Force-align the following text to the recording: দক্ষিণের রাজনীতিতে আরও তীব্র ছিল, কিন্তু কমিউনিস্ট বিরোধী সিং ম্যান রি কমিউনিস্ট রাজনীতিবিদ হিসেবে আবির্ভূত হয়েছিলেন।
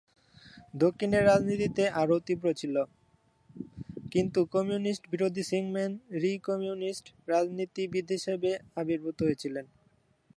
দক্ষিণের 0.73 1.23
রাজনীতিতে 1.25 1.83
আরও 2.01 2.17
তীব্র 2.27 2.47
ছিল, 2.61 2.75
কিন্তু 4.11 4.39
কমিউনিস্ট 4.55 5.03
বিরোধী 5.13 5.43
সিং 5.49 5.63
ম্যান 5.75 5.91
রি 6.21 6.33
কমিউনিস্ট 6.47 7.05
রাজনীতিবিদ 7.27 8.05
হিসেবে 8.15 8.51
আবির্ভূত 8.81 9.17
হয়েছিলেন। 9.25 9.65